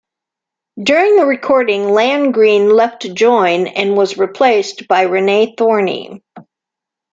During 0.81 1.15
the 1.15 1.27
recording 1.27 1.83
Landgreen 1.91 2.73
left 2.75 3.03
to 3.03 3.13
join 3.13 3.67
and 3.67 3.95
was 3.95 4.17
replaced 4.17 4.87
by 4.87 5.03
Rene 5.03 5.53
Thorny. 5.55 6.23